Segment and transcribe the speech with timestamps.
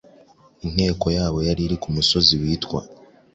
[0.65, 2.79] Inteko yabo yari ku musozi witwa